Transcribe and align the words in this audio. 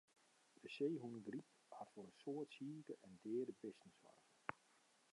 De 0.61 0.69
seehûnegryp 0.75 1.47
hat 1.77 1.89
foar 1.93 2.07
in 2.11 2.17
soad 2.23 2.49
sike 2.57 2.93
en 3.05 3.11
deade 3.23 3.53
bisten 3.59 3.91
soarge. 3.99 4.31